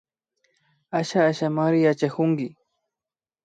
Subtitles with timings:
[0.99, 2.47] Asha Ashamari yachakunki